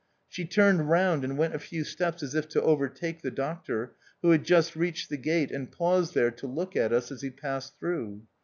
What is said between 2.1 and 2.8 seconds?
as if to